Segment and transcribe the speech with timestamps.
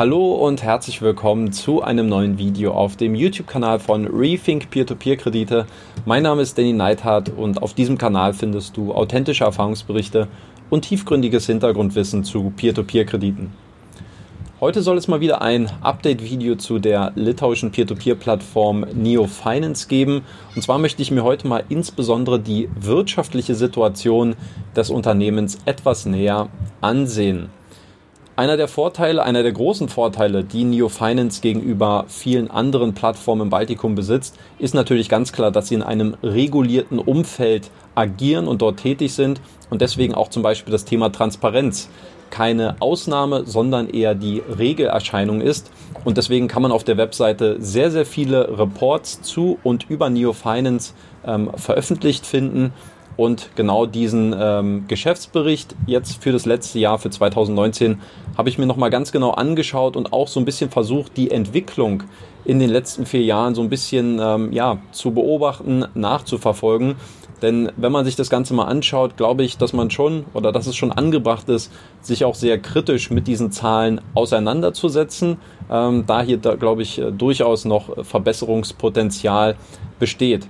[0.00, 5.66] Hallo und herzlich willkommen zu einem neuen Video auf dem YouTube-Kanal von Rethink Peer-to-Peer-Kredite.
[6.06, 10.26] Mein Name ist Danny Neithardt und auf diesem Kanal findest du authentische Erfahrungsberichte
[10.70, 13.52] und tiefgründiges Hintergrundwissen zu Peer-to-Peer-Krediten.
[14.58, 20.22] Heute soll es mal wieder ein Update-Video zu der litauischen Peer-to-Peer-Plattform Neo Finance geben.
[20.56, 24.34] Und zwar möchte ich mir heute mal insbesondere die wirtschaftliche Situation
[24.74, 26.48] des Unternehmens etwas näher
[26.80, 27.50] ansehen.
[28.40, 33.50] Einer der Vorteile, einer der großen Vorteile, die Neo Finance gegenüber vielen anderen Plattformen im
[33.50, 38.78] Baltikum besitzt, ist natürlich ganz klar, dass sie in einem regulierten Umfeld agieren und dort
[38.78, 41.90] tätig sind und deswegen auch zum Beispiel das Thema Transparenz
[42.30, 45.70] keine Ausnahme, sondern eher die Regelerscheinung ist.
[46.06, 50.32] Und deswegen kann man auf der Webseite sehr, sehr viele Reports zu und über Neo
[50.32, 50.94] Finance
[51.26, 52.72] ähm, veröffentlicht finden.
[53.16, 58.00] Und genau diesen ähm, Geschäftsbericht jetzt für das letzte Jahr, für 2019,
[58.36, 62.04] habe ich mir nochmal ganz genau angeschaut und auch so ein bisschen versucht, die Entwicklung
[62.44, 66.96] in den letzten vier Jahren so ein bisschen ähm, ja, zu beobachten, nachzuverfolgen.
[67.42, 70.66] Denn wenn man sich das Ganze mal anschaut, glaube ich, dass man schon oder dass
[70.66, 75.38] es schon angebracht ist, sich auch sehr kritisch mit diesen Zahlen auseinanderzusetzen,
[75.70, 79.56] ähm, da hier, da, glaube ich, äh, durchaus noch Verbesserungspotenzial
[79.98, 80.46] besteht.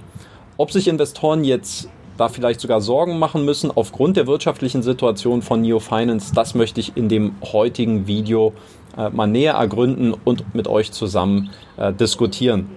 [0.57, 1.89] Ob sich Investoren jetzt
[2.21, 6.79] da vielleicht sogar Sorgen machen müssen aufgrund der wirtschaftlichen Situation von Neo Finance, das möchte
[6.79, 8.53] ich in dem heutigen Video
[8.97, 12.69] äh, mal näher ergründen und mit euch zusammen äh, diskutieren.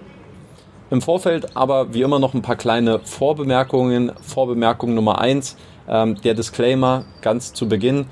[0.90, 4.12] Im Vorfeld aber wie immer noch ein paar kleine Vorbemerkungen.
[4.22, 5.56] Vorbemerkung Nummer eins,
[5.88, 8.06] ähm, der Disclaimer ganz zu Beginn.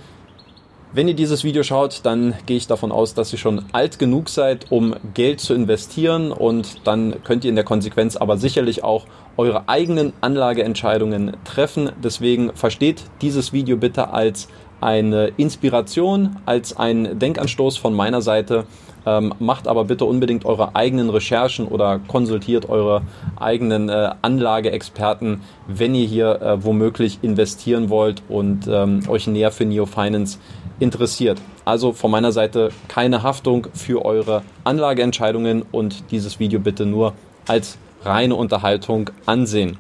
[0.95, 4.29] Wenn ihr dieses Video schaut, dann gehe ich davon aus, dass ihr schon alt genug
[4.29, 9.07] seid, um Geld zu investieren und dann könnt ihr in der Konsequenz aber sicherlich auch
[9.37, 11.91] eure eigenen Anlageentscheidungen treffen.
[12.03, 14.49] Deswegen versteht dieses Video bitte als
[14.81, 18.65] eine Inspiration, als ein Denkanstoß von meiner Seite.
[19.05, 23.03] Ähm, macht aber bitte unbedingt eure eigenen Recherchen oder konsultiert eure
[23.35, 29.65] eigenen äh, Anlageexperten, wenn ihr hier äh, womöglich investieren wollt und ähm, euch näher für
[29.65, 30.39] Neo Finance
[30.79, 31.41] interessiert.
[31.65, 37.13] Also von meiner Seite keine Haftung für eure Anlageentscheidungen und dieses Video bitte nur
[37.49, 39.79] als reine Unterhaltung ansehen.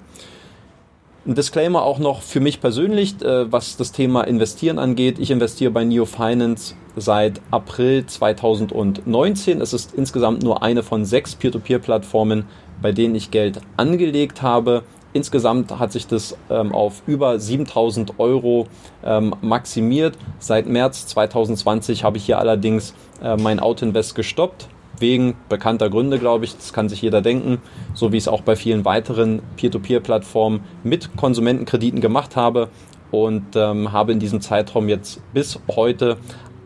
[1.24, 5.20] Ein Disclaimer auch noch für mich persönlich, äh, was das Thema Investieren angeht.
[5.20, 9.60] Ich investiere bei Neo Finance seit April 2019.
[9.60, 12.46] Es ist insgesamt nur eine von sechs Peer-to-Peer-Plattformen,
[12.82, 14.82] bei denen ich Geld angelegt habe.
[15.12, 18.66] Insgesamt hat sich das ähm, auf über 7000 Euro
[19.04, 20.18] ähm, maximiert.
[20.40, 24.66] Seit März 2020 habe ich hier allerdings äh, mein Auto-Invest gestoppt
[25.02, 27.58] wegen bekannter Gründe, glaube ich, das kann sich jeder denken,
[27.92, 32.70] so wie ich es auch bei vielen weiteren Peer-to-Peer-Plattformen mit Konsumentenkrediten gemacht habe
[33.10, 36.16] und ähm, habe in diesem Zeitraum jetzt bis heute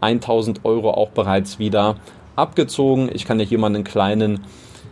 [0.01, 1.97] 1000 Euro auch bereits wieder
[2.37, 3.11] abgezogen.
[3.13, 4.45] Ich kann ja hier mal einen kleinen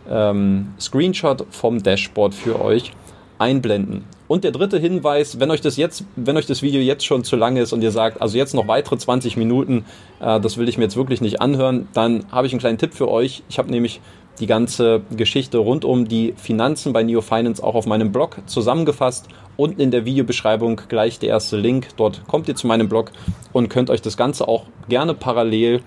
[0.09, 2.91] ähm, Screenshot vom Dashboard für euch
[3.39, 4.03] einblenden.
[4.27, 7.35] Und der dritte Hinweis, wenn euch das jetzt, wenn euch das Video jetzt schon zu
[7.35, 9.85] lang ist und ihr sagt, also jetzt noch weitere 20 Minuten,
[10.19, 12.93] äh, das will ich mir jetzt wirklich nicht anhören, dann habe ich einen kleinen Tipp
[12.93, 13.43] für euch.
[13.49, 14.01] Ich habe nämlich
[14.39, 19.27] die ganze Geschichte rund um die Finanzen bei Neo Finance auch auf meinem Blog zusammengefasst.
[19.57, 21.89] Unten in der Videobeschreibung gleich der erste Link.
[21.95, 23.11] Dort kommt ihr zu meinem Blog
[23.53, 25.81] und könnt euch das Ganze auch gerne parallel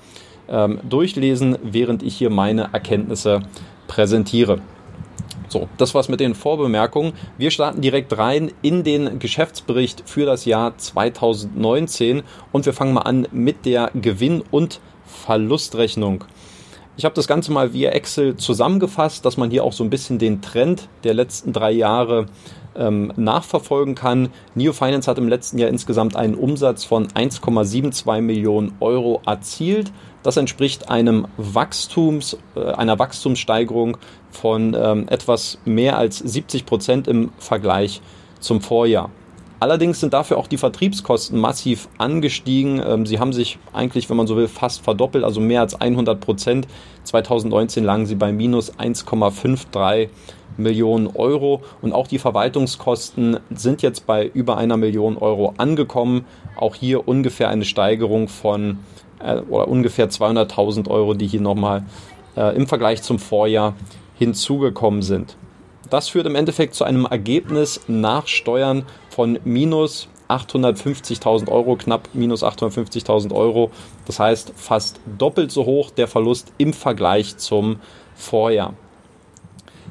[0.49, 3.43] ähm, durchlesen, während ich hier meine Erkenntnisse
[3.87, 4.61] präsentiere.
[5.49, 7.15] So, das war's mit den Vorbemerkungen.
[7.39, 12.23] Wir starten direkt rein in den Geschäftsbericht für das Jahr 2019
[12.53, 16.25] und wir fangen mal an mit der Gewinn- und Verlustrechnung.
[16.99, 20.19] Ich habe das Ganze mal via Excel zusammengefasst, dass man hier auch so ein bisschen
[20.19, 22.27] den Trend der letzten drei Jahre
[22.77, 24.29] ähm, nachverfolgen kann.
[24.55, 29.93] Neo Finance hat im letzten Jahr insgesamt einen Umsatz von 1,72 Millionen Euro erzielt.
[30.23, 33.99] Das entspricht einem Wachstums, äh, einer Wachstumssteigerung
[34.31, 38.01] von ähm, etwas mehr als 70 Prozent im Vergleich
[38.41, 39.11] zum Vorjahr.
[39.61, 42.81] Allerdings sind dafür auch die Vertriebskosten massiv angestiegen.
[42.85, 46.21] Ähm, sie haben sich eigentlich, wenn man so will, fast verdoppelt, also mehr als 100
[46.21, 46.69] Prozent.
[47.05, 50.09] 2019 lagen sie bei minus 1,53
[50.57, 56.25] Millionen Euro und auch die Verwaltungskosten sind jetzt bei über einer Million Euro angekommen.
[56.57, 58.79] Auch hier ungefähr eine Steigerung von
[59.21, 61.85] äh, oder ungefähr 200.000 Euro, die hier nochmal
[62.37, 63.75] äh, im Vergleich zum Vorjahr
[64.19, 65.37] hinzugekommen sind.
[65.91, 72.45] Das führt im Endeffekt zu einem Ergebnis nach Steuern von minus 850.000 Euro, knapp minus
[72.45, 73.71] 850.000 Euro.
[74.07, 77.81] Das heißt fast doppelt so hoch der Verlust im Vergleich zum
[78.15, 78.75] Vorjahr.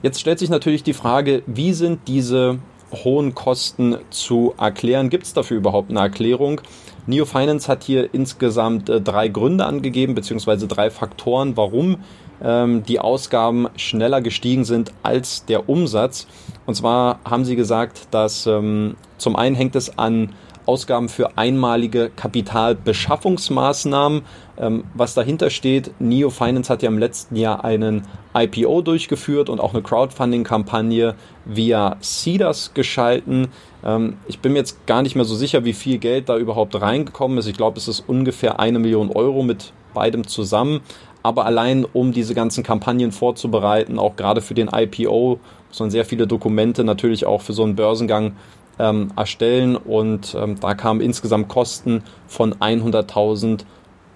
[0.04, 2.60] Jetzt stellt sich natürlich die Frage, wie sind diese
[2.92, 5.10] hohen Kosten zu erklären?
[5.10, 6.62] Gibt es dafür überhaupt eine Erklärung?
[7.08, 12.00] Neo Finance hat hier insgesamt äh, drei Gründe angegeben, beziehungsweise drei Faktoren, warum
[12.44, 16.28] ähm, die Ausgaben schneller gestiegen sind als der Umsatz.
[16.66, 20.34] Und zwar haben sie gesagt, dass ähm, zum einen hängt es an
[20.68, 24.24] Ausgaben für einmalige Kapitalbeschaffungsmaßnahmen.
[24.58, 28.04] Ähm, was dahinter steht, Neo Finance hat ja im letzten Jahr einen
[28.36, 31.16] IPO durchgeführt und auch eine Crowdfunding-Kampagne
[31.46, 33.48] via Cedars geschalten.
[33.88, 36.80] Ähm, ich bin mir jetzt gar nicht mehr so sicher, wie viel Geld da überhaupt
[36.80, 37.48] reingekommen ist.
[37.48, 40.82] Ich glaube, es ist ungefähr eine Million Euro mit beidem zusammen.
[41.24, 45.40] Aber allein um diese ganzen Kampagnen vorzubereiten, auch gerade für den IPO,
[45.70, 48.34] muss man sehr viele Dokumente natürlich auch für so einen Börsengang
[48.80, 53.62] ähm, erstellen und ähm, da kamen insgesamt Kosten von 100.000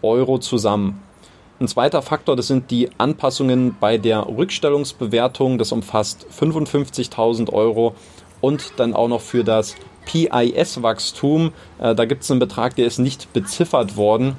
[0.03, 1.01] Euro zusammen.
[1.59, 7.95] Ein zweiter Faktor, das sind die Anpassungen bei der Rückstellungsbewertung, das umfasst 55.000 Euro
[8.41, 12.99] und dann auch noch für das PIS-Wachstum, äh, da gibt es einen Betrag, der ist
[12.99, 14.35] nicht beziffert worden.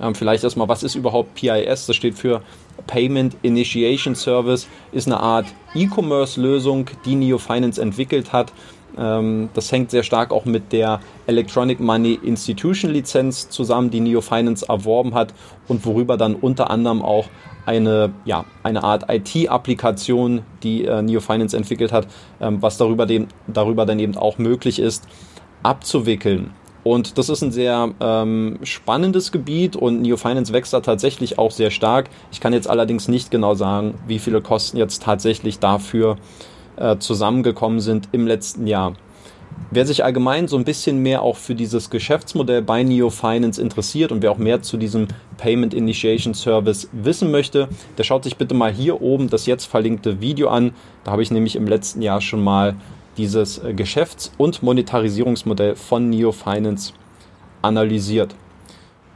[0.00, 1.86] Ähm, vielleicht erstmal, was ist überhaupt PIS?
[1.86, 2.42] Das steht für
[2.86, 8.52] Payment Initiation Service, ist eine Art E-Commerce-Lösung, die Neo Finance entwickelt hat
[8.96, 14.20] ähm, das hängt sehr stark auch mit der Electronic Money Institution Lizenz zusammen, die Neo
[14.20, 15.34] Finance erworben hat
[15.68, 17.28] und worüber dann unter anderem auch
[17.66, 22.06] eine, ja, eine Art IT-Applikation, die äh, Neo Finance entwickelt hat,
[22.40, 25.06] ähm, was darüber, dem, darüber dann eben auch möglich ist,
[25.62, 26.50] abzuwickeln.
[26.84, 31.50] Und das ist ein sehr ähm, spannendes Gebiet und Neo Finance wächst da tatsächlich auch
[31.50, 32.10] sehr stark.
[32.30, 36.18] Ich kann jetzt allerdings nicht genau sagen, wie viele Kosten jetzt tatsächlich dafür
[36.76, 38.92] äh, zusammengekommen sind im letzten Jahr.
[39.70, 44.12] Wer sich allgemein so ein bisschen mehr auch für dieses Geschäftsmodell bei Neo Finance interessiert
[44.12, 45.08] und wer auch mehr zu diesem
[45.44, 47.68] Payment Initiation Service wissen möchte,
[47.98, 50.72] der schaut sich bitte mal hier oben das jetzt verlinkte Video an.
[51.04, 52.76] Da habe ich nämlich im letzten Jahr schon mal
[53.18, 56.94] dieses äh, Geschäfts- und Monetarisierungsmodell von Neo Finance
[57.60, 58.34] analysiert.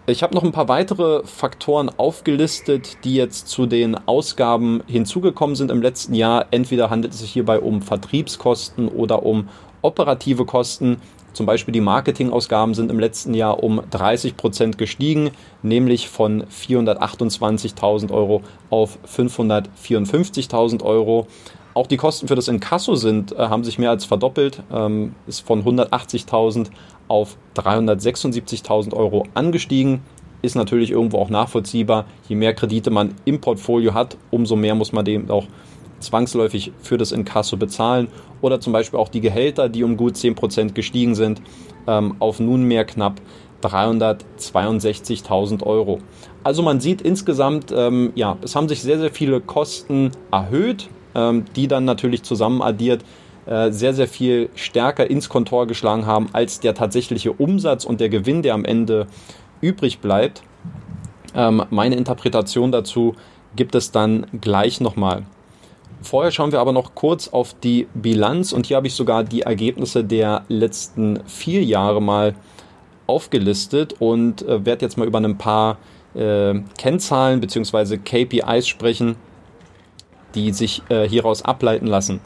[0.07, 5.71] Ich habe noch ein paar weitere Faktoren aufgelistet, die jetzt zu den Ausgaben hinzugekommen sind
[5.71, 6.45] im letzten Jahr.
[6.51, 9.49] Entweder handelt es sich hierbei um Vertriebskosten oder um
[9.81, 10.99] operative Kosten.
[11.33, 15.31] Zum Beispiel die Marketingausgaben sind im letzten Jahr um 30 Prozent gestiegen,
[15.63, 21.27] nämlich von 428.000 Euro auf 554.000 Euro.
[21.75, 25.47] Auch die Kosten für das Inkasso sind, äh, haben sich mehr als verdoppelt, ähm, ist
[25.47, 26.71] von 180.000
[27.07, 30.01] auf 376.000 Euro angestiegen.
[30.43, 32.05] Ist natürlich irgendwo auch nachvollziehbar.
[32.29, 35.47] Je mehr Kredite man im Portfolio hat, umso mehr muss man dem auch
[36.01, 38.09] zwangsläufig für das Inkasso bezahlen.
[38.41, 41.43] Oder zum Beispiel auch die Gehälter, die um gut 10% gestiegen sind,
[41.87, 43.21] ähm, auf nunmehr knapp
[43.63, 46.01] 362.000 Euro.
[46.45, 51.45] Also man sieht insgesamt, ähm, ja, es haben sich sehr, sehr viele Kosten erhöht, ähm,
[51.57, 53.05] die dann natürlich zusammen addiert
[53.47, 58.09] äh, sehr, sehr viel stärker ins Kontor geschlagen haben als der tatsächliche Umsatz und der
[58.09, 59.07] Gewinn, der am Ende
[59.61, 60.43] übrig bleibt.
[61.35, 63.15] Meine Interpretation dazu
[63.55, 65.25] gibt es dann gleich nochmal.
[66.01, 69.43] Vorher schauen wir aber noch kurz auf die Bilanz und hier habe ich sogar die
[69.43, 72.35] Ergebnisse der letzten vier Jahre mal
[73.07, 75.79] aufgelistet und äh, werde jetzt mal über ein paar
[76.15, 77.99] äh, Kennzahlen bzw.
[77.99, 79.17] KPIs sprechen,
[80.35, 82.21] die sich äh, hieraus ableiten lassen.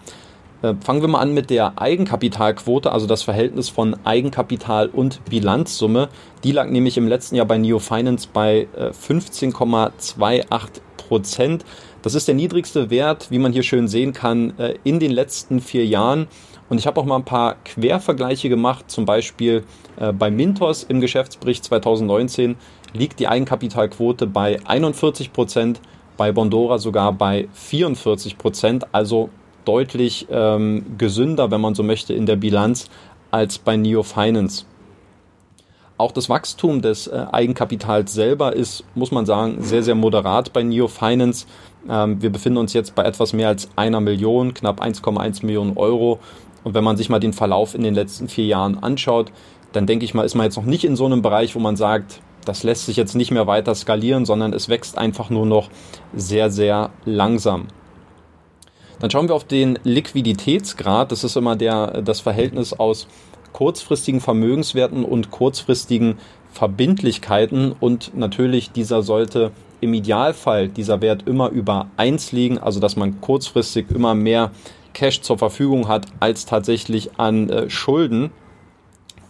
[0.63, 6.09] Äh, fangen wir mal an mit der Eigenkapitalquote, also das Verhältnis von Eigenkapital und Bilanzsumme.
[6.45, 10.81] Die lag nämlich im letzten Jahr bei Neo Finance bei 15,28 äh,
[11.13, 11.65] Prozent.
[12.01, 15.61] Das ist der niedrigste Wert, wie man hier schön sehen kann, äh, in den letzten
[15.61, 16.27] vier Jahren.
[16.71, 19.63] Und ich habe auch mal ein paar Quervergleiche gemacht, zum Beispiel
[20.19, 22.57] bei Mintos im Geschäftsbericht 2019
[22.95, 25.81] liegt die Eigenkapitalquote bei 41 Prozent,
[26.17, 29.31] bei Bondora sogar bei 44 Prozent, also
[29.65, 32.89] deutlich ähm, gesünder, wenn man so möchte, in der Bilanz
[33.31, 34.65] als bei Neo Finance.
[36.03, 40.65] Auch das Wachstum des äh, Eigenkapitals selber ist, muss man sagen, sehr, sehr moderat bei
[40.65, 41.47] Neo Finance.
[41.89, 46.19] Ähm, wir befinden uns jetzt bei etwas mehr als einer Million, knapp 1,1 Millionen Euro.
[46.65, 49.31] Und wenn man sich mal den Verlauf in den letzten vier Jahren anschaut,
[49.71, 51.77] dann denke ich mal, ist man jetzt noch nicht in so einem Bereich, wo man
[51.77, 55.71] sagt, das lässt sich jetzt nicht mehr weiter skalieren, sondern es wächst einfach nur noch
[56.17, 57.69] sehr, sehr langsam.
[58.99, 61.13] Dann schauen wir auf den Liquiditätsgrad.
[61.13, 63.07] Das ist immer der, das Verhältnis aus
[63.53, 66.19] kurzfristigen Vermögenswerten und kurzfristigen
[66.53, 67.73] Verbindlichkeiten.
[67.79, 73.21] Und natürlich, dieser sollte im Idealfall dieser Wert immer über 1 liegen, also dass man
[73.21, 74.53] kurzfristig immer mehr
[74.93, 78.31] Cash zur Verfügung hat als tatsächlich an äh, Schulden.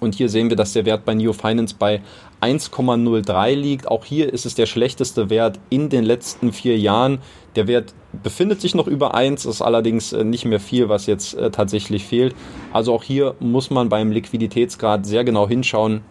[0.00, 2.02] Und hier sehen wir, dass der Wert bei Neo Finance bei
[2.42, 3.88] 1,03 liegt.
[3.88, 7.18] Auch hier ist es der schlechteste Wert in den letzten vier Jahren.
[7.56, 11.34] Der Wert befindet sich noch über 1, ist allerdings äh, nicht mehr viel, was jetzt
[11.34, 12.34] äh, tatsächlich fehlt.
[12.72, 16.02] Also auch hier muss man beim Liquiditätsgrad sehr genau hinschauen,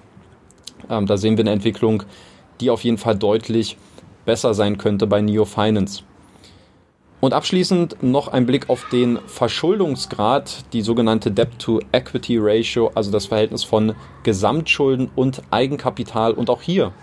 [0.89, 2.03] Ähm, da sehen wir eine Entwicklung,
[2.59, 3.77] die auf jeden Fall deutlich
[4.25, 6.03] besser sein könnte bei Neo Finance.
[7.21, 13.93] Und abschließend noch ein Blick auf den Verschuldungsgrad, die sogenannte Debt-to-Equity-Ratio, also das Verhältnis von
[14.23, 16.33] Gesamtschulden und Eigenkapital.
[16.33, 16.93] Und auch hier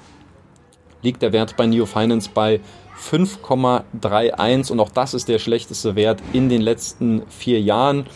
[1.03, 2.61] liegt der Wert bei Neo Finance bei
[3.01, 8.07] 5,31 und auch das ist der schlechteste Wert in den letzten vier Jahren.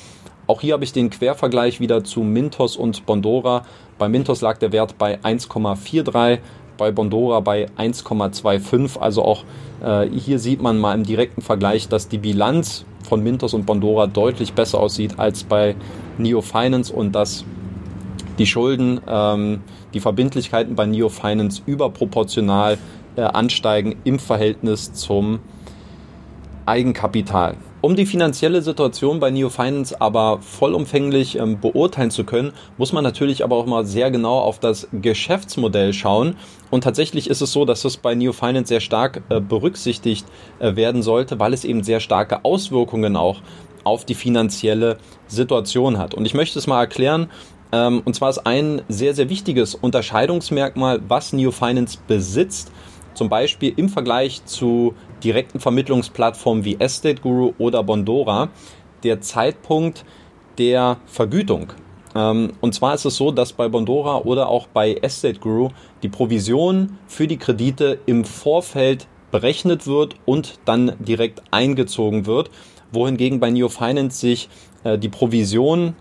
[0.49, 3.65] Auch hier habe ich den Quervergleich wieder zu Mintos und Bondora.
[3.99, 6.41] Bei Mintos lag der Wert bei 1,43,
[6.77, 8.99] bei Bondora bei 1,25.
[8.99, 9.45] Also auch
[9.83, 14.07] äh, hier sieht man mal im direkten Vergleich, dass die Bilanz von Mintos und Bondora
[14.07, 15.75] deutlich besser aussieht als bei
[16.19, 17.45] Neo Finance und dass
[18.39, 19.61] die Schulden, ähm,
[19.93, 22.79] die Verbindlichkeiten bei Neo Finance überproportional
[23.17, 25.41] äh, ansteigen im Verhältnis zum
[26.65, 27.57] Eigenkapital.
[27.83, 33.03] Um die finanzielle Situation bei Neo Finance aber vollumfänglich ähm, beurteilen zu können, muss man
[33.03, 36.37] natürlich aber auch mal sehr genau auf das Geschäftsmodell schauen.
[36.71, 40.25] Und tatsächlich ist es so, dass das bei Neo Finance sehr stark äh, berücksichtigt
[40.61, 43.41] äh, werden sollte, weil es eben sehr starke Auswirkungen auch
[43.83, 46.15] auf die finanzielle Situation hat.
[46.15, 47.31] Und ich möchte es mal erklären.
[47.73, 52.71] Ähm, und zwar ist ein sehr, sehr wichtiges Unterscheidungsmerkmal, was Neo Finance besitzt,
[53.15, 58.49] zum Beispiel im Vergleich zu direkten Vermittlungsplattformen wie Estate Guru oder Bondora
[59.03, 60.05] der Zeitpunkt
[60.59, 61.73] der Vergütung.
[62.15, 65.71] Ähm, und zwar ist es so, dass bei Bondora oder auch bei Estate Guru
[66.03, 72.51] die Provision für die Kredite im Vorfeld berechnet wird und dann direkt eingezogen wird,
[72.93, 74.49] wohingegen bei Neo Finance sich
[74.85, 75.95] äh, die Provision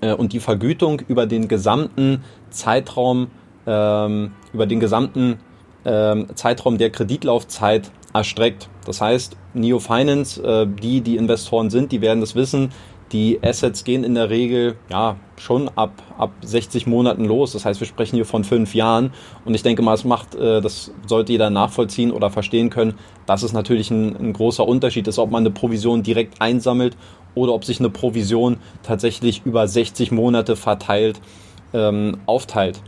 [0.00, 3.28] äh, und die Vergütung über den gesamten Zeitraum,
[3.66, 5.38] ähm, über den gesamten
[5.84, 8.68] ähm, Zeitraum der Kreditlaufzeit erstreckt.
[8.84, 12.70] Das heißt, Neo Finance, äh, die, die Investoren sind, die werden das wissen.
[13.12, 17.52] Die Assets gehen in der Regel ja schon ab, ab 60 Monaten los.
[17.52, 19.12] Das heißt, wir sprechen hier von fünf Jahren.
[19.44, 22.94] Und ich denke mal, es macht, äh, das sollte jeder nachvollziehen oder verstehen können,
[23.26, 26.96] dass es natürlich ein, ein großer Unterschied ist, ob man eine Provision direkt einsammelt
[27.34, 31.20] oder ob sich eine Provision tatsächlich über 60 Monate verteilt
[31.72, 32.80] ähm, aufteilt.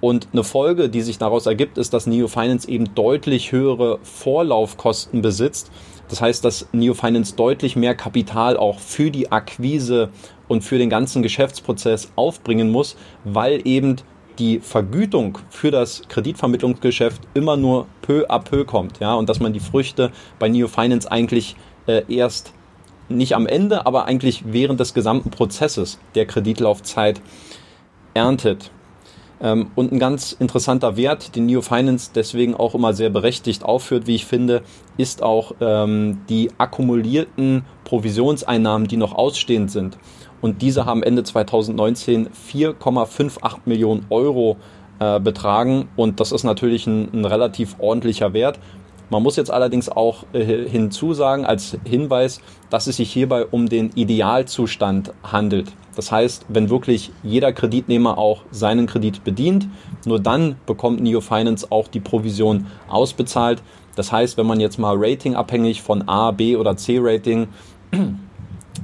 [0.00, 5.20] Und eine Folge, die sich daraus ergibt, ist, dass Neo Finance eben deutlich höhere Vorlaufkosten
[5.20, 5.70] besitzt.
[6.08, 10.08] Das heißt, dass Neo Finance deutlich mehr Kapital auch für die Akquise
[10.48, 13.96] und für den ganzen Geschäftsprozess aufbringen muss, weil eben
[14.38, 19.52] die Vergütung für das Kreditvermittlungsgeschäft immer nur peu à peu kommt, ja, und dass man
[19.52, 22.52] die Früchte bei Neo Finance eigentlich äh, erst
[23.10, 27.20] nicht am Ende, aber eigentlich während des gesamten Prozesses der Kreditlaufzeit
[28.14, 28.70] erntet.
[29.40, 34.06] Ähm, und ein ganz interessanter Wert, den Neo Finance deswegen auch immer sehr berechtigt aufführt,
[34.06, 34.62] wie ich finde,
[34.96, 39.98] ist auch ähm, die akkumulierten Provisionseinnahmen, die noch ausstehend sind.
[40.40, 44.56] Und diese haben Ende 2019 4,58 Millionen Euro
[44.98, 45.88] äh, betragen.
[45.96, 48.58] Und das ist natürlich ein, ein relativ ordentlicher Wert.
[49.10, 52.40] Man muss jetzt allerdings auch äh, hinzusagen als Hinweis,
[52.70, 55.72] dass es sich hierbei um den Idealzustand handelt.
[55.96, 59.68] Das heißt, wenn wirklich jeder Kreditnehmer auch seinen Kredit bedient,
[60.06, 63.62] nur dann bekommt Neo Finance auch die Provision ausbezahlt.
[63.96, 67.48] Das heißt, wenn man jetzt mal ratingabhängig von A, B oder C Rating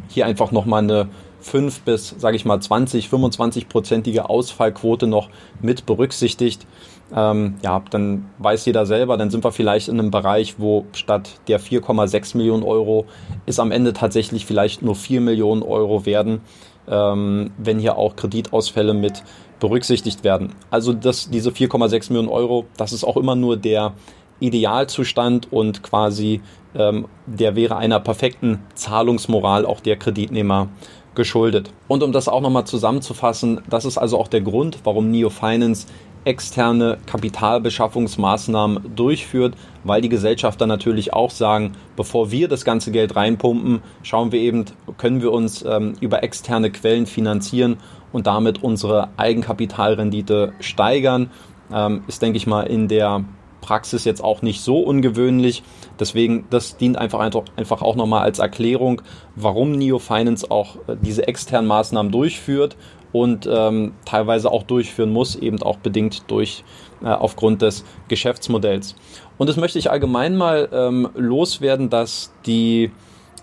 [0.09, 1.09] hier einfach nochmal eine
[1.47, 5.29] 5 bis, sage ich mal, 20, 25-prozentige Ausfallquote noch
[5.63, 6.67] mit berücksichtigt,
[7.15, 11.39] ähm, ja, dann weiß jeder selber, dann sind wir vielleicht in einem Bereich, wo statt
[11.47, 13.07] der 4,6 Millionen Euro
[13.47, 16.41] ist am Ende tatsächlich vielleicht nur 4 Millionen Euro werden,
[16.89, 19.23] ähm, wenn hier auch Kreditausfälle mit
[19.61, 20.53] berücksichtigt werden.
[20.71, 23.93] Also das, diese 4,6 Millionen Euro, das ist auch immer nur der
[24.41, 26.43] Idealzustand und quasi
[26.75, 30.69] ähm, der wäre einer perfekten Zahlungsmoral auch der Kreditnehmer
[31.17, 31.73] geschuldet.
[31.89, 35.87] Und um das auch nochmal zusammenzufassen, das ist also auch der Grund, warum Neo Finance
[36.27, 39.55] externe Kapitalbeschaffungsmaßnahmen durchführt,
[39.85, 44.65] weil die Gesellschafter natürlich auch sagen, bevor wir das ganze Geld reinpumpen, schauen wir eben,
[44.99, 47.77] können wir uns ähm, über externe Quellen finanzieren
[48.13, 51.31] und damit unsere Eigenkapitalrendite steigern.
[51.73, 53.25] Ähm, ist, denke ich mal, in der
[53.67, 55.65] Praxis jetzt auch nicht so ungewöhnlich.
[55.99, 57.19] Deswegen, das dient einfach,
[57.57, 59.03] einfach auch nochmal als Erklärung,
[59.35, 62.77] warum Neo Finance auch äh, diese externen Maßnahmen durchführt
[63.13, 66.63] und ähm, teilweise auch durchführen muss, eben auch bedingt durch
[67.03, 68.95] äh, aufgrund des Geschäftsmodells.
[69.37, 72.93] Und das möchte ich allgemein mal ähm, loswerden, dass die,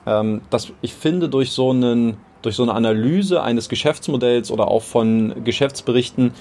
[0.05, 4.83] ähm, dass ich finde, durch so einen durch so eine Analyse eines Geschäftsmodells oder auch
[4.83, 6.33] von Geschäftsberichten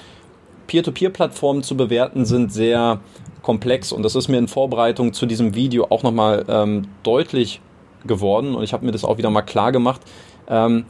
[0.66, 3.00] Peer-to-Peer-Plattformen zu bewerten sind sehr
[3.42, 7.60] komplex und das ist mir in Vorbereitung zu diesem Video auch nochmal ähm, deutlich
[8.06, 10.00] geworden und ich habe mir das auch wieder mal klar gemacht.
[10.48, 10.84] Ähm,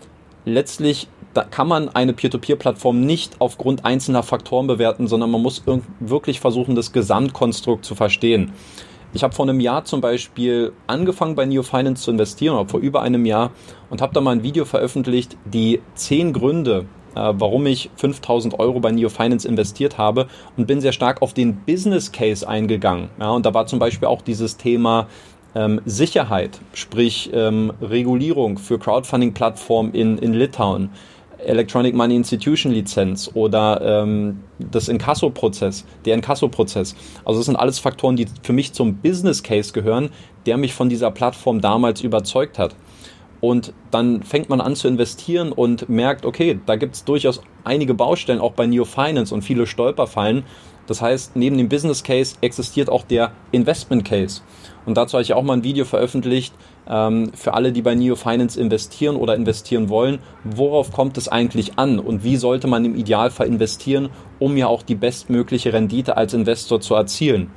[0.44, 5.62] letztlich da kann man eine Peer-to-Peer-Plattform nicht aufgrund einzelner Faktoren bewerten, sondern man muss
[6.00, 8.52] wirklich versuchen, das Gesamtkonstrukt zu verstehen.
[9.14, 12.80] Ich habe vor einem Jahr zum Beispiel angefangen bei Neo Finance zu investieren, oder vor
[12.80, 13.50] über einem Jahr,
[13.90, 18.90] und habe da mal ein Video veröffentlicht, die zehn Gründe, warum ich 5000 Euro bei
[18.90, 20.26] Neo Finance investiert habe
[20.56, 23.10] und bin sehr stark auf den Business Case eingegangen.
[23.20, 25.08] Ja, und da war zum Beispiel auch dieses Thema
[25.54, 30.90] ähm, Sicherheit, sprich ähm, Regulierung für Crowdfunding-Plattformen in, in Litauen.
[31.44, 36.94] Electronic Money Institution Lizenz oder ähm, das Inkasso-Prozess, der Inkasso-Prozess.
[37.24, 40.10] Also das sind alles Faktoren, die für mich zum Business Case gehören,
[40.46, 42.76] der mich von dieser Plattform damals überzeugt hat.
[43.42, 47.92] Und dann fängt man an zu investieren und merkt, okay, da gibt es durchaus einige
[47.92, 50.44] Baustellen, auch bei Neo Finance und viele Stolperfallen.
[50.86, 54.42] Das heißt, neben dem Business Case existiert auch der Investment Case.
[54.86, 56.54] Und dazu habe ich auch mal ein Video veröffentlicht,
[56.88, 61.80] ähm, für alle, die bei Neo Finance investieren oder investieren wollen, worauf kommt es eigentlich
[61.80, 66.32] an und wie sollte man im Idealfall investieren, um ja auch die bestmögliche Rendite als
[66.32, 67.50] Investor zu erzielen.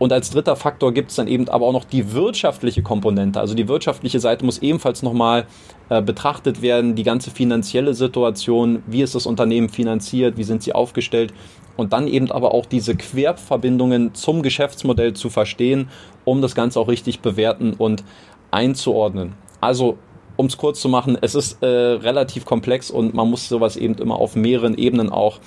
[0.00, 3.38] Und als dritter Faktor gibt es dann eben aber auch noch die wirtschaftliche Komponente.
[3.38, 5.46] Also die wirtschaftliche Seite muss ebenfalls nochmal
[5.90, 10.72] äh, betrachtet werden, die ganze finanzielle Situation, wie ist das Unternehmen finanziert, wie sind sie
[10.72, 11.34] aufgestellt
[11.76, 15.90] und dann eben aber auch diese Querverbindungen zum Geschäftsmodell zu verstehen,
[16.24, 18.02] um das Ganze auch richtig bewerten und
[18.50, 19.34] einzuordnen.
[19.60, 19.98] Also
[20.36, 23.96] um es kurz zu machen, es ist äh, relativ komplex und man muss sowas eben
[23.96, 25.40] immer auf mehreren Ebenen auch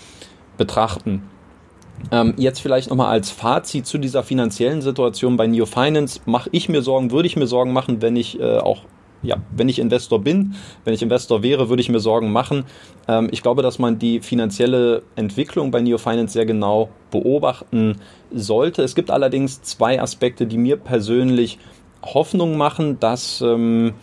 [0.58, 1.24] betrachten.
[2.12, 6.20] Ähm, jetzt vielleicht nochmal als Fazit zu dieser finanziellen Situation bei Neo Finance.
[6.26, 8.84] Mache ich mir Sorgen, würde ich mir Sorgen machen, wenn ich äh, auch
[9.24, 12.66] ja, wenn ich Investor bin, wenn ich Investor wäre, würde ich mir Sorgen machen.
[13.08, 18.00] Ähm, ich glaube, dass man die finanzielle Entwicklung bei Neo Finance sehr genau beobachten
[18.32, 18.84] sollte.
[18.84, 21.58] Es gibt allerdings zwei Aspekte, die mir persönlich
[22.04, 23.94] Hoffnung machen, dass ähm,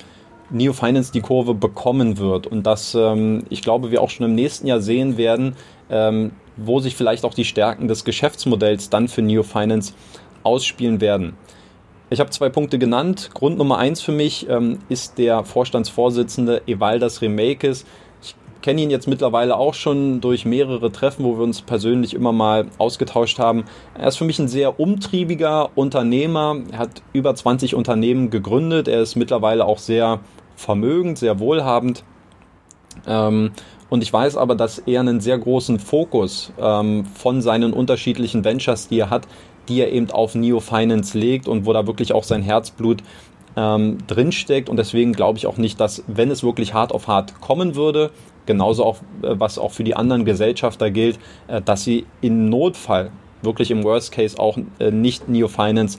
[0.51, 4.35] Neo Finance die Kurve bekommen wird und dass ähm, ich glaube, wir auch schon im
[4.35, 5.55] nächsten Jahr sehen werden,
[5.91, 6.33] ähm,
[6.65, 9.95] wo sich vielleicht auch die Stärken des Geschäftsmodells dann für Neo Finance
[10.43, 11.35] ausspielen werden.
[12.13, 13.31] Ich habe zwei Punkte genannt.
[13.35, 17.85] Grund Nummer eins für mich ähm, ist der Vorstandsvorsitzende Evaldas Remakes.
[18.21, 22.33] Ich kenne ihn jetzt mittlerweile auch schon durch mehrere Treffen, wo wir uns persönlich immer
[22.33, 23.65] mal ausgetauscht haben.
[23.95, 26.57] Er ist für mich ein sehr umtriebiger Unternehmer.
[26.73, 28.89] Er hat über 20 Unternehmen gegründet.
[28.89, 30.19] Er ist mittlerweile auch sehr
[30.57, 32.03] vermögend, sehr wohlhabend.
[33.07, 33.53] Ähm,
[33.91, 38.89] und ich weiß aber, dass er einen sehr großen Fokus ähm, von seinen unterschiedlichen Ventures,
[38.89, 39.27] die er hat,
[39.69, 43.03] die er eben auf Neo Finance legt und wo da wirklich auch sein Herzblut
[43.57, 44.69] ähm, drinsteckt.
[44.69, 48.11] Und deswegen glaube ich auch nicht, dass, wenn es wirklich hart auf hart kommen würde,
[48.47, 53.11] genauso auch, äh, was auch für die anderen Gesellschafter gilt, äh, dass sie im Notfall,
[53.43, 55.99] wirklich im Worst Case auch äh, nicht Neo Finance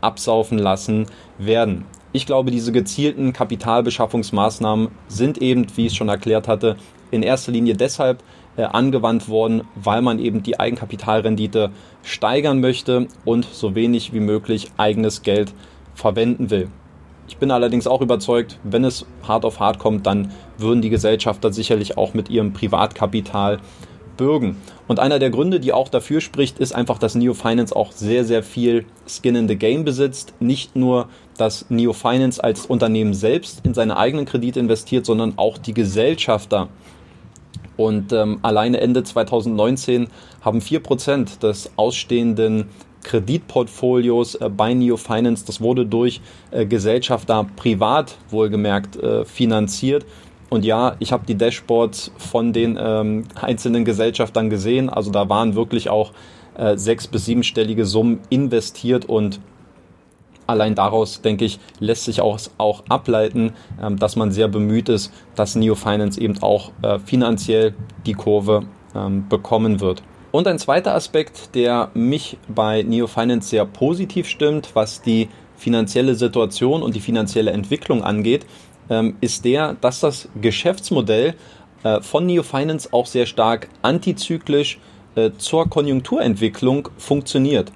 [0.00, 1.06] absaufen lassen
[1.38, 1.86] werden.
[2.14, 6.76] Ich glaube, diese gezielten Kapitalbeschaffungsmaßnahmen sind eben, wie ich es schon erklärt hatte,
[7.10, 8.22] in erster Linie deshalb
[8.56, 11.70] äh, angewandt worden, weil man eben die Eigenkapitalrendite
[12.02, 15.54] steigern möchte und so wenig wie möglich eigenes Geld
[15.94, 16.68] verwenden will.
[17.28, 21.50] Ich bin allerdings auch überzeugt, wenn es hart auf hart kommt, dann würden die Gesellschafter
[21.50, 23.58] sicherlich auch mit ihrem Privatkapital
[24.18, 24.56] bürgen.
[24.86, 28.24] Und einer der Gründe, die auch dafür spricht, ist einfach, dass Neo Finance auch sehr,
[28.24, 30.34] sehr viel Skin in the Game besitzt.
[30.40, 31.08] Nicht nur,
[31.42, 36.68] dass Neo Finance als Unternehmen selbst in seine eigenen Kredite investiert, sondern auch die Gesellschafter.
[37.76, 40.06] Und ähm, alleine Ende 2019
[40.40, 42.68] haben 4% des ausstehenden
[43.02, 46.20] Kreditportfolios äh, bei Neo Finance, das wurde durch
[46.52, 50.06] äh, Gesellschafter privat wohlgemerkt äh, finanziert.
[50.48, 54.88] Und ja, ich habe die Dashboards von den ähm, einzelnen Gesellschaftern gesehen.
[54.88, 56.12] Also da waren wirklich auch
[56.56, 59.40] äh, sechs- bis siebenstellige Summen investiert und
[60.46, 63.52] allein daraus, denke ich, lässt sich auch, auch ableiten,
[63.82, 67.74] ähm, dass man sehr bemüht ist, dass Neo Finance eben auch äh, finanziell
[68.06, 70.02] die Kurve ähm, bekommen wird.
[70.30, 76.14] Und ein zweiter Aspekt, der mich bei Neo Finance sehr positiv stimmt, was die finanzielle
[76.14, 78.46] Situation und die finanzielle Entwicklung angeht,
[78.88, 81.34] ähm, ist der, dass das Geschäftsmodell
[81.82, 84.78] äh, von Neo Finance auch sehr stark antizyklisch
[85.14, 87.70] äh, zur Konjunkturentwicklung funktioniert.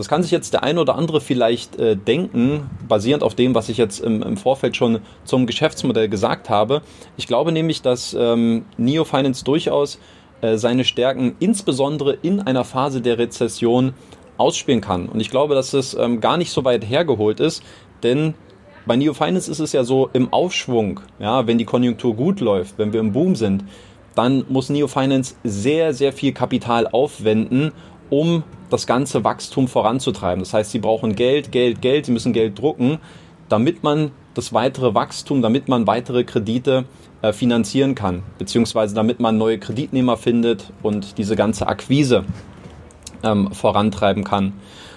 [0.00, 3.68] Das kann sich jetzt der ein oder andere vielleicht äh, denken, basierend auf dem, was
[3.68, 6.80] ich jetzt im, im, Vorfeld schon zum Geschäftsmodell gesagt habe.
[7.18, 9.98] Ich glaube nämlich, dass ähm, Neo Finance durchaus
[10.40, 13.92] äh, seine Stärken insbesondere in einer Phase der Rezession
[14.38, 15.06] ausspielen kann.
[15.06, 17.62] Und ich glaube, dass es ähm, gar nicht so weit hergeholt ist,
[18.02, 18.32] denn
[18.86, 22.78] bei Neo Finance ist es ja so im Aufschwung, ja, wenn die Konjunktur gut läuft,
[22.78, 23.64] wenn wir im Boom sind,
[24.14, 27.72] dann muss Neo Finance sehr, sehr viel Kapital aufwenden,
[28.10, 30.40] um das ganze Wachstum voranzutreiben.
[30.40, 32.98] Das heißt, sie brauchen Geld, Geld, Geld, sie müssen Geld drucken,
[33.48, 36.84] damit man das weitere Wachstum, damit man weitere Kredite
[37.22, 42.24] äh, finanzieren kann, beziehungsweise damit man neue Kreditnehmer findet und diese ganze Akquise
[43.22, 44.52] ähm, vorantreiben kann.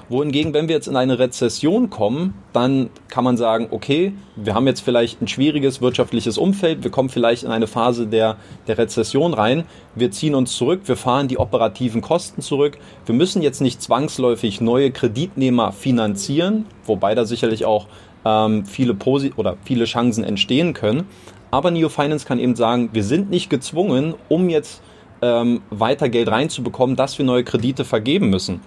[0.09, 4.67] Wohingegen, wenn wir jetzt in eine Rezession kommen, dann kann man sagen, okay, wir haben
[4.67, 8.37] jetzt vielleicht ein schwieriges wirtschaftliches Umfeld, wir kommen vielleicht in eine Phase der,
[8.67, 9.63] der Rezession rein,
[9.95, 14.61] wir ziehen uns zurück, wir fahren die operativen Kosten zurück, wir müssen jetzt nicht zwangsläufig
[14.61, 17.87] neue Kreditnehmer finanzieren, wobei da sicherlich auch
[18.25, 21.05] ähm, viele, Posi oder viele Chancen entstehen können.
[21.51, 24.81] Aber Neo Finance kann eben sagen, wir sind nicht gezwungen, um jetzt
[25.21, 28.61] ähm, weiter Geld reinzubekommen, dass wir neue Kredite vergeben müssen.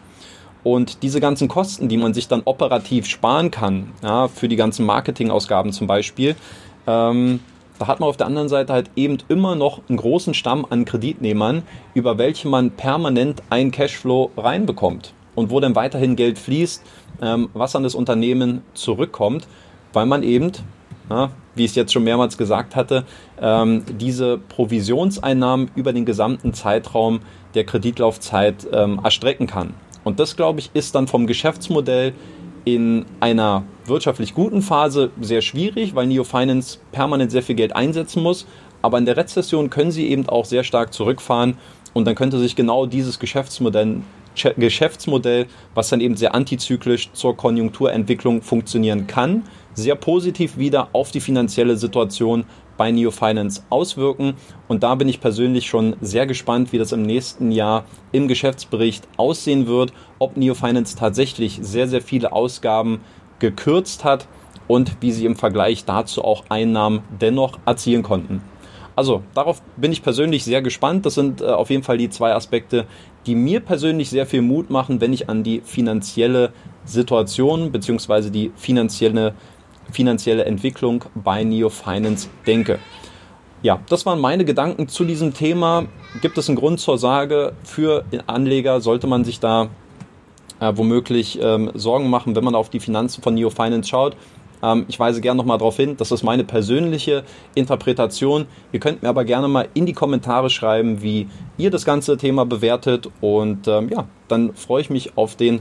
[0.67, 4.85] Und diese ganzen Kosten, die man sich dann operativ sparen kann, ja, für die ganzen
[4.85, 6.35] Marketingausgaben zum Beispiel,
[6.89, 7.39] ähm,
[7.79, 10.85] da hat man auf der anderen Seite halt eben immer noch einen großen Stamm an
[10.85, 11.63] Kreditnehmern,
[11.95, 16.83] über welche man permanent einen Cashflow reinbekommt und wo dann weiterhin Geld fließt,
[17.23, 19.47] ähm, was an das Unternehmen zurückkommt,
[19.93, 20.51] weil man eben,
[21.09, 23.05] ja, wie ich es jetzt schon mehrmals gesagt hatte,
[23.41, 27.21] ähm, diese Provisionseinnahmen über den gesamten Zeitraum
[27.55, 29.75] der Kreditlaufzeit ähm, erstrecken kann.
[30.07, 32.13] Und das, glaube ich, ist dann vom Geschäftsmodell
[32.65, 38.23] in einer wirtschaftlich guten Phase sehr schwierig, weil Neo Finance permanent sehr viel Geld einsetzen
[38.23, 38.47] muss.
[38.83, 41.57] Aber in der Rezession können sie eben auch sehr stark zurückfahren
[41.93, 44.03] und dann könnte sich genau dieses Geschäftsmodell,
[44.57, 49.43] Geschäftsmodell, was dann eben sehr antizyklisch zur Konjunkturentwicklung funktionieren kann,
[49.75, 52.45] sehr positiv wieder auf die finanzielle Situation
[52.77, 54.35] bei Neo Finance auswirken.
[54.69, 59.07] Und da bin ich persönlich schon sehr gespannt, wie das im nächsten Jahr im Geschäftsbericht
[59.17, 63.01] aussehen wird, ob Neo Finance tatsächlich sehr, sehr viele Ausgaben
[63.39, 64.29] gekürzt hat
[64.69, 68.43] und wie sie im Vergleich dazu auch Einnahmen dennoch erzielen konnten.
[68.97, 71.05] Also darauf bin ich persönlich sehr gespannt.
[71.05, 72.87] Das sind äh, auf jeden Fall die zwei Aspekte,
[73.27, 76.53] die mir persönlich sehr viel Mut machen, wenn ich an die finanzielle
[76.87, 78.31] Situation bzw.
[78.31, 79.35] die finanzielle
[79.91, 82.79] finanzielle Entwicklung bei Neo Finance denke.
[83.63, 85.87] Ja, das waren meine Gedanken zu diesem Thema.
[86.21, 88.81] Gibt es einen Grund zur Sage für Anleger?
[88.81, 89.69] Sollte man sich da
[90.61, 94.17] äh, womöglich ähm, Sorgen machen, wenn man auf die Finanzen von Neo Finance schaut?
[94.63, 98.47] Ähm, ich weise gerne nochmal darauf hin, das ist meine persönliche Interpretation.
[98.73, 102.47] Ihr könnt mir aber gerne mal in die Kommentare schreiben, wie ihr das ganze Thema
[102.47, 103.09] bewertet.
[103.21, 105.61] Und ähm, ja, dann freue ich mich auf den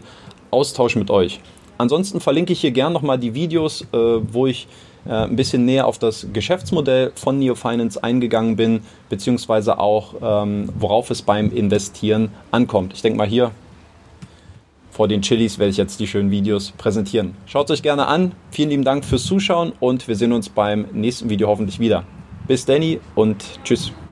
[0.51, 1.39] Austausch mit euch.
[1.77, 4.67] Ansonsten verlinke ich hier gerne nochmal die Videos, äh, wo ich
[5.05, 10.69] äh, ein bisschen näher auf das Geschäftsmodell von Neo Finance eingegangen bin, beziehungsweise auch, ähm,
[10.77, 12.93] worauf es beim Investieren ankommt.
[12.93, 13.51] Ich denke mal hier
[14.95, 17.35] vor den Chilis werde ich jetzt die schönen Videos präsentieren.
[17.47, 18.31] Schaut es euch gerne an.
[18.49, 22.05] Vielen lieben Dank fürs Zuschauen und wir sehen uns beim nächsten Video hoffentlich wieder.
[22.47, 23.91] Bis Danny und tschüss.